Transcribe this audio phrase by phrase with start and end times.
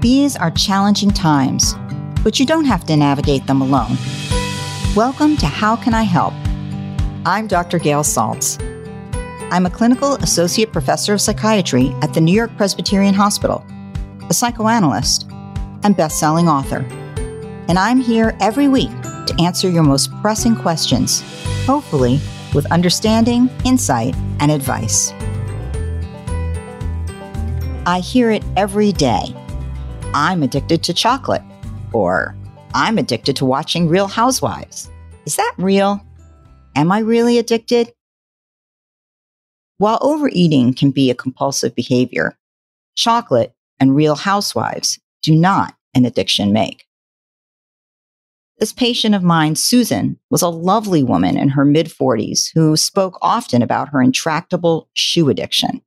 [0.00, 1.74] These are challenging times,
[2.24, 3.98] but you don't have to navigate them alone.
[4.96, 6.32] Welcome to How Can I Help?
[7.26, 7.78] I'm Dr.
[7.78, 8.58] Gail Saltz.
[9.52, 13.62] I'm a clinical associate professor of psychiatry at the New York Presbyterian Hospital,
[14.30, 15.30] a psychoanalyst,
[15.82, 16.78] and best-selling author.
[17.68, 21.22] And I'm here every week to answer your most pressing questions,
[21.66, 22.20] hopefully
[22.54, 25.12] with understanding, insight, and advice.
[27.84, 29.34] I hear it every day.
[30.12, 31.42] I'm addicted to chocolate,
[31.92, 32.36] or
[32.74, 34.90] I'm addicted to watching Real Housewives.
[35.24, 36.04] Is that real?
[36.74, 37.92] Am I really addicted?
[39.78, 42.36] While overeating can be a compulsive behavior,
[42.96, 46.86] chocolate and Real Housewives do not an addiction make.
[48.58, 53.16] This patient of mine, Susan, was a lovely woman in her mid 40s who spoke
[53.22, 55.82] often about her intractable shoe addiction.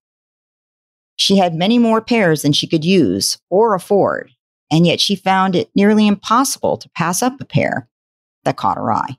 [1.15, 4.31] She had many more pairs than she could use or afford,
[4.71, 7.87] and yet she found it nearly impossible to pass up a pair
[8.43, 9.17] that caught her eye.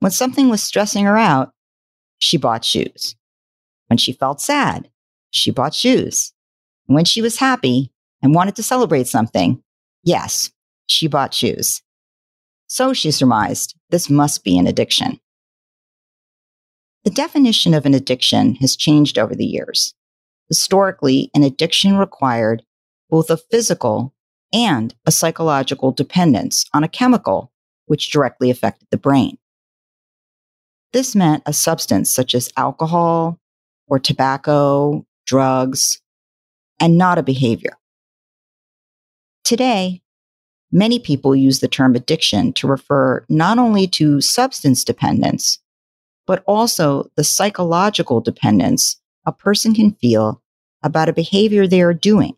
[0.00, 1.52] When something was stressing her out,
[2.18, 3.16] she bought shoes.
[3.88, 4.90] When she felt sad,
[5.30, 6.32] she bought shoes.
[6.88, 9.62] And when she was happy and wanted to celebrate something,
[10.02, 10.50] yes,
[10.86, 11.82] she bought shoes.
[12.66, 15.20] So she surmised this must be an addiction.
[17.04, 19.94] The definition of an addiction has changed over the years.
[20.52, 22.62] Historically, an addiction required
[23.08, 24.12] both a physical
[24.52, 27.50] and a psychological dependence on a chemical
[27.86, 29.38] which directly affected the brain.
[30.92, 33.40] This meant a substance such as alcohol
[33.86, 36.02] or tobacco, drugs,
[36.78, 37.78] and not a behavior.
[39.44, 40.02] Today,
[40.74, 45.58] Many people use the term addiction to refer not only to substance dependence,
[46.26, 50.41] but also the psychological dependence a person can feel
[50.82, 52.36] about a behavior they are doing,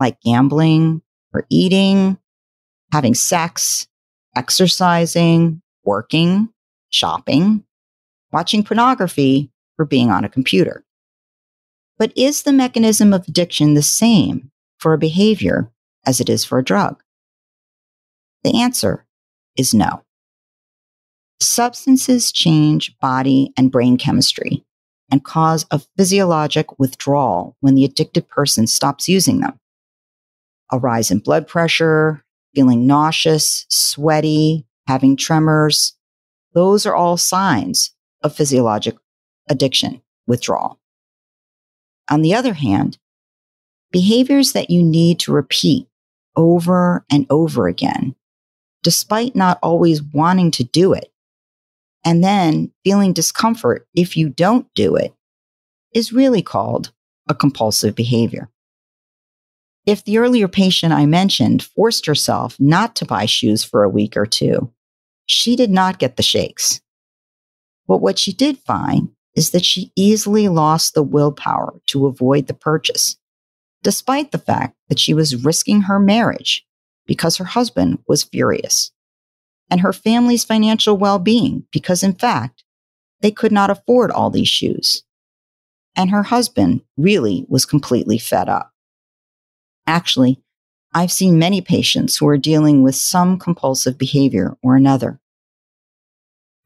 [0.00, 2.18] like gambling or eating,
[2.92, 3.86] having sex,
[4.36, 6.48] exercising, working,
[6.90, 7.64] shopping,
[8.32, 10.84] watching pornography, or being on a computer.
[11.98, 15.70] But is the mechanism of addiction the same for a behavior
[16.04, 17.02] as it is for a drug?
[18.44, 19.06] The answer
[19.56, 20.02] is no.
[21.40, 24.64] Substances change body and brain chemistry
[25.12, 29.60] and cause a physiologic withdrawal when the addicted person stops using them.
[30.72, 32.24] A rise in blood pressure,
[32.54, 35.96] feeling nauseous, sweaty, having tremors,
[36.54, 38.96] those are all signs of physiologic
[39.48, 40.80] addiction withdrawal.
[42.10, 42.98] On the other hand,
[43.90, 45.86] behaviors that you need to repeat
[46.34, 48.16] over and over again
[48.82, 51.11] despite not always wanting to do it.
[52.04, 55.14] And then feeling discomfort if you don't do it
[55.94, 56.92] is really called
[57.28, 58.50] a compulsive behavior.
[59.86, 64.16] If the earlier patient I mentioned forced herself not to buy shoes for a week
[64.16, 64.72] or two,
[65.26, 66.80] she did not get the shakes.
[67.88, 72.54] But what she did find is that she easily lost the willpower to avoid the
[72.54, 73.16] purchase,
[73.82, 76.64] despite the fact that she was risking her marriage
[77.06, 78.92] because her husband was furious,
[79.72, 82.62] and her family's financial well being because, in fact,
[83.22, 85.02] they could not afford all these shoes.
[85.96, 88.70] And her husband really was completely fed up.
[89.86, 90.42] Actually,
[90.92, 95.20] I've seen many patients who are dealing with some compulsive behavior or another.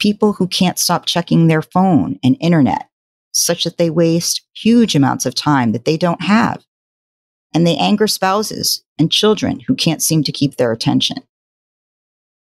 [0.00, 2.88] People who can't stop checking their phone and internet,
[3.32, 6.64] such that they waste huge amounts of time that they don't have
[7.54, 11.18] and they anger spouses and children who can't seem to keep their attention.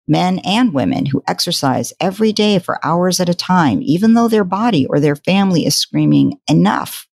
[0.09, 4.43] Men and women who exercise every day for hours at a time, even though their
[4.43, 7.07] body or their family is screaming, enough.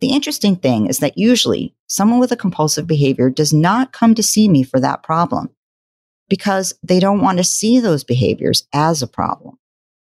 [0.00, 4.22] The interesting thing is that usually someone with a compulsive behavior does not come to
[4.22, 5.50] see me for that problem
[6.30, 9.58] because they don't want to see those behaviors as a problem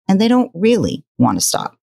[0.09, 1.77] and they don't really want to stop.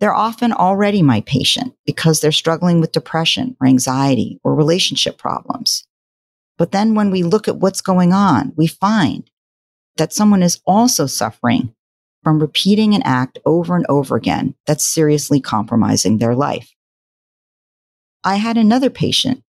[0.00, 5.86] They're often already my patient because they're struggling with depression or anxiety or relationship problems.
[6.56, 9.28] But then when we look at what's going on, we find
[9.96, 11.74] that someone is also suffering
[12.22, 16.72] from repeating an act over and over again that's seriously compromising their life.
[18.24, 19.42] I had another patient,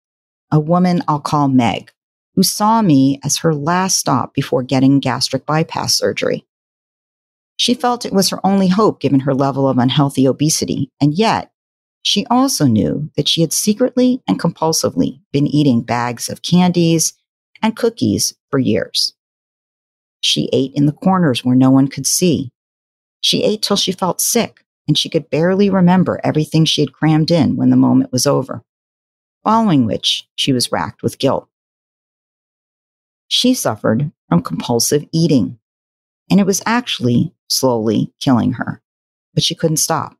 [0.51, 1.91] a woman I'll call Meg,
[2.35, 6.45] who saw me as her last stop before getting gastric bypass surgery.
[7.57, 11.51] She felt it was her only hope given her level of unhealthy obesity, and yet
[12.05, 17.13] she also knew that she had secretly and compulsively been eating bags of candies
[17.63, 19.15] and cookies for years.
[20.21, 22.51] She ate in the corners where no one could see.
[23.21, 27.31] She ate till she felt sick and she could barely remember everything she had crammed
[27.31, 28.63] in when the moment was over.
[29.45, 31.47] following which she was racked with guilt.
[33.27, 35.59] She suffered from compulsive eating,
[36.29, 38.81] and it was actually slowly killing her,
[39.33, 40.17] but she couldn't stop.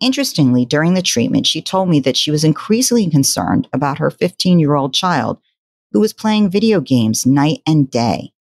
[0.00, 4.58] Interestingly, during the treatment, she told me that she was increasingly concerned about her 15
[4.58, 5.38] year old child
[5.92, 8.32] who was playing video games night and day.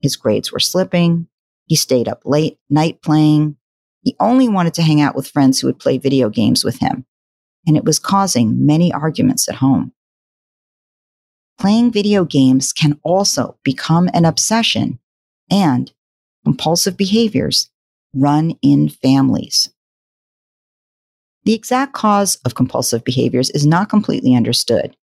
[0.00, 1.28] His grades were slipping.
[1.66, 3.56] He stayed up late night playing.
[4.02, 7.06] He only wanted to hang out with friends who would play video games with him.
[7.66, 9.92] And it was causing many arguments at home.
[11.58, 14.98] Playing video games can also become an obsession
[15.50, 15.90] and
[16.44, 17.70] compulsive behaviors
[18.12, 19.70] run in families.
[21.44, 24.96] The exact cause of compulsive behaviors is not completely understood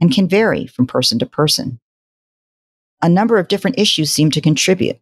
[0.00, 1.80] and can vary from person to person.
[3.02, 4.98] A number of different issues seem to contribute.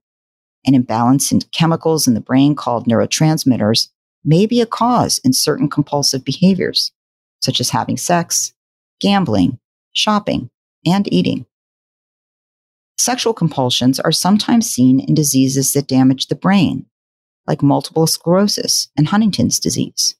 [0.67, 3.88] An imbalance in chemicals in the brain called neurotransmitters
[4.25, 6.93] may be a cause in certain compulsive behaviors,
[7.43, 8.55] such as having sex,
[9.00, 9.58] gambling,
[9.94, 10.49] shopping,
[10.87, 11.44] and eating.
[12.99, 16.87] Sexual compulsions are sometimes seen in diseases that damage the brain,
[17.47, 20.14] like multiple sclerosis and Huntington's disease.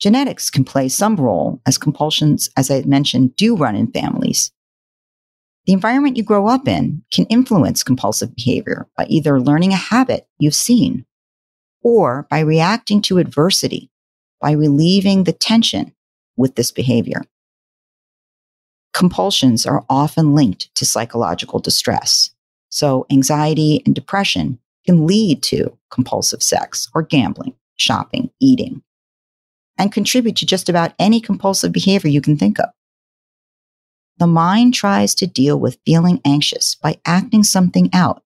[0.00, 4.52] Genetics can play some role as compulsions, as I mentioned, do run in families.
[5.66, 10.28] The environment you grow up in can influence compulsive behavior by either learning a habit
[10.38, 11.06] you've seen
[11.82, 13.90] or by reacting to adversity
[14.40, 15.92] by relieving the tension
[16.36, 17.22] with this behavior.
[18.92, 22.30] Compulsions are often linked to psychological distress.
[22.68, 28.82] So anxiety and depression can lead to compulsive sex or gambling, shopping, eating,
[29.78, 32.68] and contribute to just about any compulsive behavior you can think of.
[34.18, 38.22] The mind tries to deal with feeling anxious by acting something out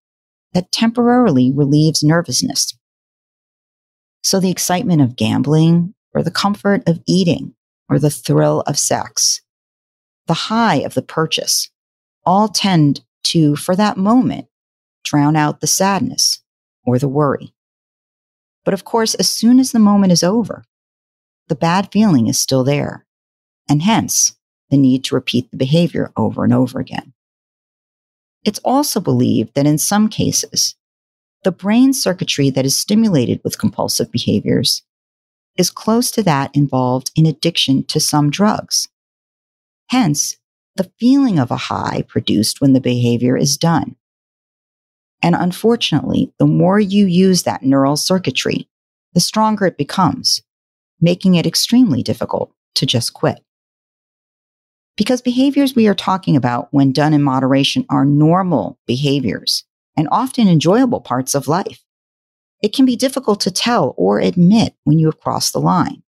[0.53, 2.77] that temporarily relieves nervousness.
[4.23, 7.55] So the excitement of gambling or the comfort of eating
[7.89, 9.41] or the thrill of sex,
[10.27, 11.71] the high of the purchase,
[12.25, 14.47] all tend to, for that moment,
[15.05, 16.43] drown out the sadness
[16.85, 17.53] or the worry.
[18.65, 20.65] But of course, as soon as the moment is over,
[21.51, 23.05] the bad feeling is still there,
[23.69, 24.37] and hence
[24.71, 27.13] the need to repeat the behavior over and over again.
[28.45, 30.77] It's also believed that in some cases,
[31.43, 34.85] the brain circuitry that is stimulated with compulsive behaviors
[35.57, 38.87] is close to that involved in addiction to some drugs.
[39.89, 40.37] Hence,
[40.77, 43.97] the feeling of a high produced when the behavior is done.
[45.21, 48.69] And unfortunately, the more you use that neural circuitry,
[49.15, 50.43] the stronger it becomes,
[51.01, 53.41] making it extremely difficult to just quit.
[54.97, 59.65] Because behaviors we are talking about when done in moderation are normal behaviors
[59.97, 61.83] and often enjoyable parts of life.
[62.63, 66.03] It can be difficult to tell or admit when you have crossed the line.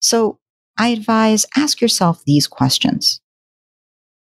[0.00, 0.38] So
[0.78, 3.20] I advise ask yourself these questions.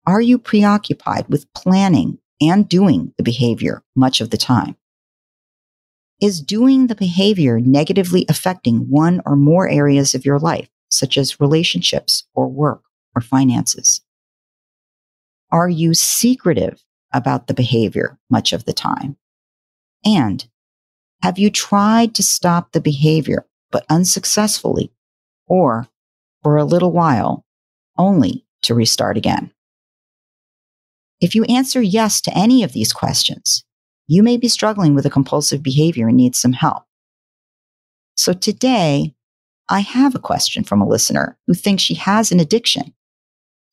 [0.07, 4.77] Are you preoccupied with planning and doing the behavior much of the time?
[6.21, 11.41] Is doing the behavior negatively affecting one or more areas of your life, such as
[11.41, 12.83] relationships or work
[13.13, 14.01] or finances?
[15.51, 16.83] Are you secretive
[17.13, 19.17] about the behavior much of the time?
[20.05, 20.47] And
[21.21, 24.91] have you tried to stop the behavior, but unsuccessfully,
[25.47, 25.87] or
[26.43, 27.45] for a little while,
[27.97, 29.51] only to restart again?
[31.19, 33.65] If you answer yes to any of these questions,
[34.07, 36.83] you may be struggling with a compulsive behavior and need some help.
[38.17, 39.13] So today,
[39.67, 42.93] I have a question from a listener who thinks she has an addiction.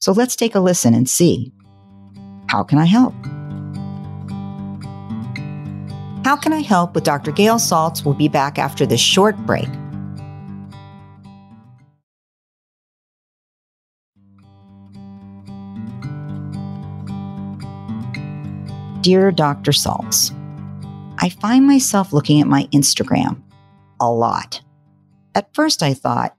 [0.01, 1.53] So let's take a listen and see
[2.49, 3.15] how can I help?
[6.25, 7.33] How Can I Help with Dr.
[7.33, 9.69] Gail Saltz will be back after this short break.
[19.03, 19.73] Dear Dr.
[19.73, 20.31] Saltz,
[21.19, 23.43] I find myself looking at my Instagram
[24.01, 24.61] a lot.
[25.35, 26.37] At first, I thought,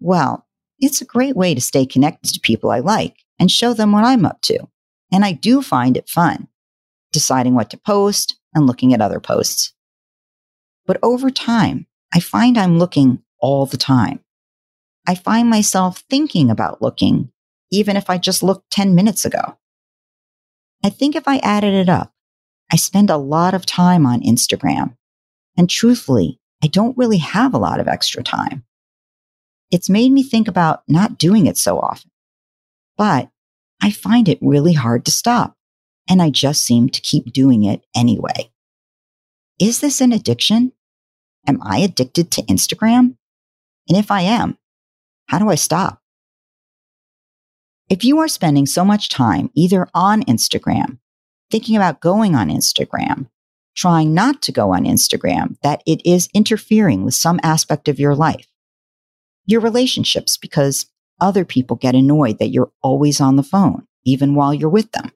[0.00, 0.46] well,
[0.78, 4.04] it's a great way to stay connected to people I like and show them what
[4.04, 4.68] I'm up to.
[5.12, 6.48] And I do find it fun,
[7.10, 9.72] deciding what to post and looking at other posts.
[10.84, 14.20] But over time, I find I'm looking all the time.
[15.08, 17.32] I find myself thinking about looking,
[17.72, 19.56] even if I just looked 10 minutes ago.
[20.84, 22.12] I think if I added it up,
[22.70, 24.96] I spend a lot of time on Instagram.
[25.56, 28.64] And truthfully, I don't really have a lot of extra time.
[29.70, 32.10] It's made me think about not doing it so often.
[32.98, 33.30] But
[33.82, 35.56] I find it really hard to stop.
[36.06, 38.52] And I just seem to keep doing it anyway.
[39.58, 40.72] Is this an addiction?
[41.46, 43.16] Am I addicted to Instagram?
[43.88, 44.58] And if I am,
[45.28, 46.02] how do I stop?
[47.90, 50.98] If you are spending so much time either on Instagram,
[51.50, 53.28] thinking about going on Instagram,
[53.76, 58.14] trying not to go on Instagram, that it is interfering with some aspect of your
[58.14, 58.46] life,
[59.44, 60.86] your relationships, because
[61.20, 65.12] other people get annoyed that you're always on the phone, even while you're with them,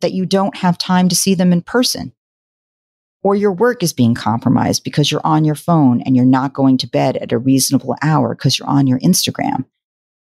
[0.00, 2.12] that you don't have time to see them in person,
[3.22, 6.78] or your work is being compromised because you're on your phone and you're not going
[6.78, 9.66] to bed at a reasonable hour because you're on your Instagram,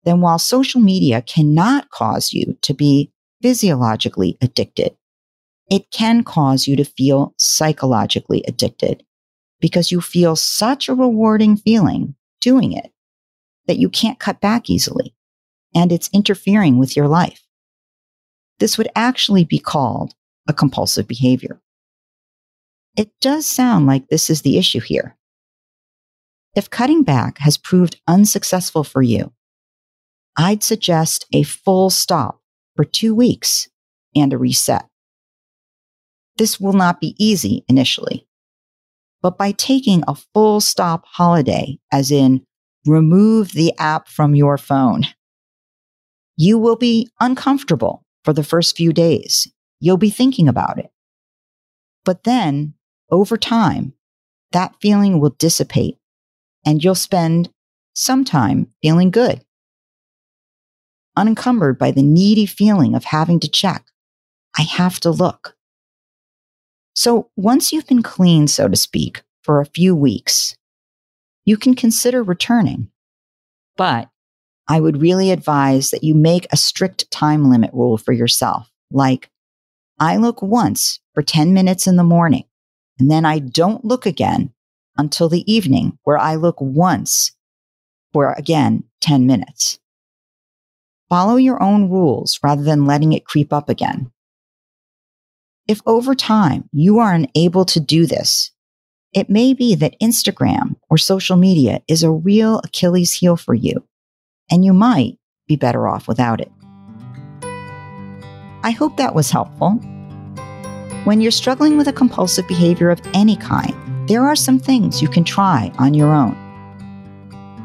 [0.03, 4.95] then while social media cannot cause you to be physiologically addicted,
[5.69, 9.03] it can cause you to feel psychologically addicted
[9.59, 12.91] because you feel such a rewarding feeling doing it
[13.67, 15.15] that you can't cut back easily
[15.73, 17.43] and it's interfering with your life.
[18.59, 20.13] This would actually be called
[20.47, 21.61] a compulsive behavior.
[22.97, 25.17] It does sound like this is the issue here.
[26.55, 29.31] If cutting back has proved unsuccessful for you,
[30.37, 32.41] I'd suggest a full stop
[32.75, 33.69] for two weeks
[34.15, 34.87] and a reset.
[36.37, 38.27] This will not be easy initially,
[39.21, 42.45] but by taking a full stop holiday, as in
[42.85, 45.03] remove the app from your phone,
[46.37, 49.47] you will be uncomfortable for the first few days.
[49.79, 50.89] You'll be thinking about it.
[52.03, 52.73] But then
[53.11, 53.93] over time,
[54.51, 55.97] that feeling will dissipate
[56.65, 57.49] and you'll spend
[57.93, 59.43] some time feeling good,
[61.15, 63.85] unencumbered by the needy feeling of having to check.
[64.57, 65.55] I have to look.
[66.95, 70.55] So once you've been clean, so to speak, for a few weeks,
[71.45, 72.89] you can consider returning.
[73.77, 74.09] But
[74.67, 79.29] I would really advise that you make a strict time limit rule for yourself, like
[79.99, 82.45] I look once for 10 minutes in the morning
[83.01, 84.53] and then I don't look again
[84.97, 87.31] until the evening, where I look once
[88.13, 89.79] for again 10 minutes.
[91.11, 94.09] Follow your own rules rather than letting it creep up again.
[95.67, 98.51] If over time you are unable to do this,
[99.11, 103.85] it may be that Instagram or social media is a real Achilles heel for you,
[104.49, 105.17] and you might
[105.49, 106.49] be better off without it.
[108.63, 109.71] I hope that was helpful.
[111.03, 115.09] When you're struggling with a compulsive behavior of any kind, there are some things you
[115.09, 116.40] can try on your own.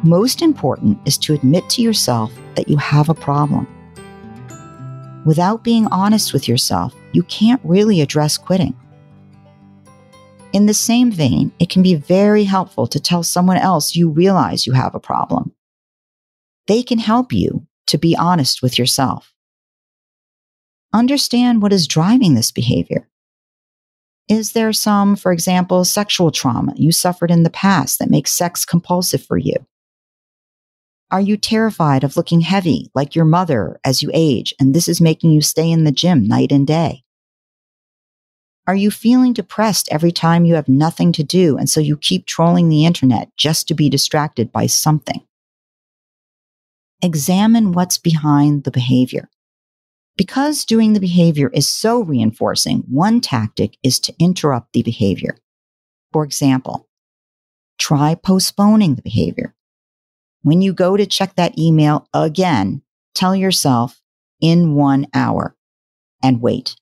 [0.03, 3.67] Most important is to admit to yourself that you have a problem.
[5.25, 8.75] Without being honest with yourself, you can't really address quitting.
[10.53, 14.67] In the same vein, it can be very helpful to tell someone else you realize
[14.67, 15.53] you have a problem.
[16.67, 19.33] They can help you to be honest with yourself.
[20.93, 23.09] Understand what is driving this behavior
[24.29, 28.65] is there some, for example, sexual trauma you suffered in the past that makes sex
[28.65, 29.55] compulsive for you?
[31.11, 35.01] Are you terrified of looking heavy like your mother as you age and this is
[35.01, 37.05] making you stay in the gym night and day?
[38.67, 42.27] Are you feeling depressed every time you have nothing to do and so you keep
[42.27, 45.25] trolling the internet just to be distracted by something?
[47.01, 49.29] Examine what's behind the behavior.
[50.17, 55.37] Because doing the behavior is so reinforcing, one tactic is to interrupt the behavior.
[56.13, 56.89] For example,
[57.79, 59.55] try postponing the behavior.
[60.47, 62.83] When you go to check that email again,
[63.17, 64.01] tell yourself
[64.41, 65.57] in one hour
[66.23, 66.77] and wait.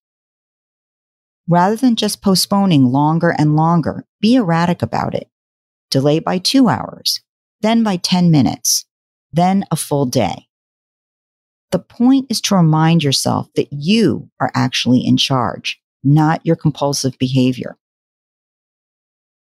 [1.49, 5.31] Rather than just postponing longer and longer, be erratic about it.
[5.91, 7.23] Delay by two hours,
[7.63, 8.85] then by 10 minutes,
[9.33, 10.47] then a full day.
[11.71, 17.17] The point is to remind yourself that you are actually in charge, not your compulsive
[17.17, 17.79] behavior.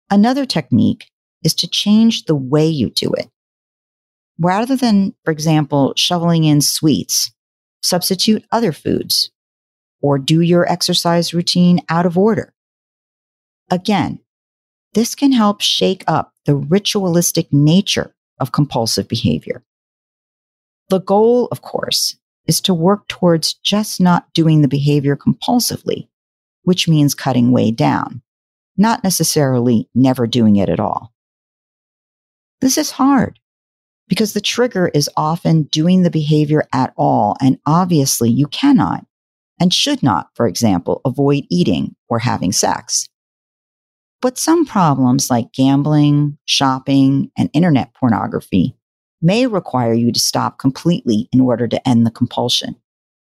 [0.09, 1.11] Another technique
[1.43, 3.29] is to change the way you do it.
[4.43, 7.31] Rather than, for example, shoveling in sweets,
[7.81, 9.31] substitute other foods
[10.01, 12.53] or do your exercise routine out of order.
[13.71, 14.19] Again,
[14.95, 19.63] this can help shake up the ritualistic nature of compulsive behavior.
[20.89, 26.09] The goal, of course, is to work towards just not doing the behavior compulsively,
[26.65, 28.23] which means cutting way down,
[28.77, 31.13] not necessarily never doing it at all.
[32.61, 33.39] This is hard
[34.13, 37.35] because the trigger is often doing the behavior at all.
[37.41, 39.07] And obviously you cannot
[39.59, 43.09] and should not, for example, avoid eating or having sex.
[44.21, 48.77] But some problems like gambling, shopping, and internet pornography
[49.23, 52.77] may require you to stop completely in order to end the compulsion,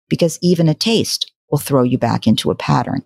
[0.09, 3.05] because even a taste will throw you back into a pattern.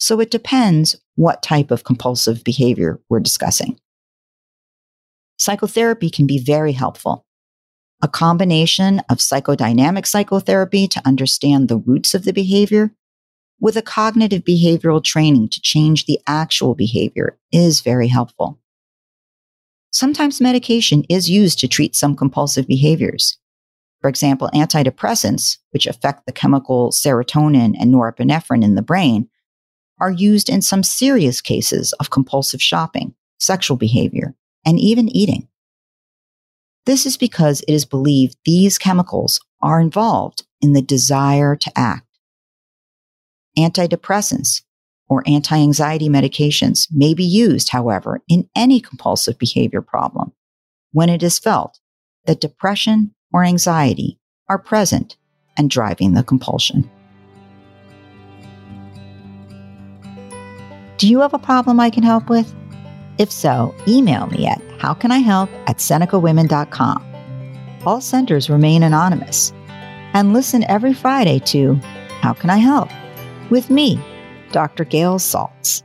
[0.00, 3.78] So it depends what type of compulsive behavior we're discussing.
[5.38, 7.24] Psychotherapy can be very helpful.
[8.02, 12.92] A combination of psychodynamic psychotherapy to understand the roots of the behavior
[13.60, 18.58] with a cognitive behavioral training to change the actual behavior is very helpful.
[19.90, 23.38] Sometimes medication is used to treat some compulsive behaviors.
[24.00, 29.28] For example, antidepressants, which affect the chemical serotonin and norepinephrine in the brain,
[30.00, 34.36] are used in some serious cases of compulsive shopping, sexual behavior,
[34.68, 35.48] and even eating.
[36.84, 42.06] This is because it is believed these chemicals are involved in the desire to act.
[43.58, 44.60] Antidepressants
[45.08, 50.32] or anti anxiety medications may be used, however, in any compulsive behavior problem
[50.92, 51.80] when it is felt
[52.26, 54.18] that depression or anxiety
[54.50, 55.16] are present
[55.56, 56.90] and driving the compulsion.
[60.98, 62.54] Do you have a problem I can help with?
[63.18, 67.04] If so, email me at howcanihelp at senecawomen.com.
[67.84, 69.52] All centers remain anonymous.
[70.14, 71.74] And listen every Friday to
[72.20, 72.88] How Can I Help?
[73.50, 73.98] with me,
[74.52, 74.84] Dr.
[74.84, 75.82] Gail Saltz.